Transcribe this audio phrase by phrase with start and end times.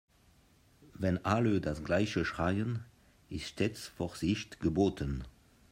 [0.95, 2.83] Wenn alle das gleiche schreien,
[3.29, 5.23] ist stets Vorsicht geboten.